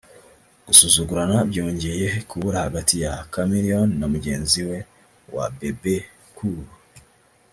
[0.65, 4.77] gusuzugurana byongeye kubura hagati ya Chameleone na mugenzi we
[5.57, 5.95] Bebe
[6.35, 6.63] Cool